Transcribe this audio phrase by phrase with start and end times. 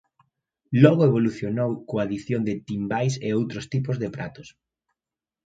[0.83, 4.47] Logo evolucionou coa adición de timbais e outros tipos de pratos.